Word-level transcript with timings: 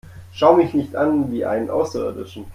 Schau 0.33 0.55
mich 0.55 0.73
nicht 0.73 0.95
an 0.95 1.31
wie 1.31 1.45
einen 1.45 1.69
Außerirdischen! 1.69 2.45